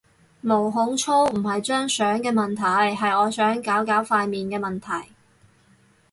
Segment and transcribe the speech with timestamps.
[0.41, 5.11] 毛孔粗唔係張相嘅問題，係我想搞搞塊面嘅問題